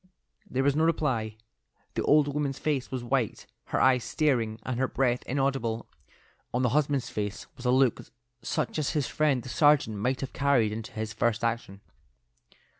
[0.49, 1.37] There was no reply;
[1.93, 5.85] the old woman's face was white, her eyes staring, and her breath inaudible;
[6.51, 8.01] on the husband's face was a look
[8.41, 11.81] such as his friend the sergeant might have carried into his first action.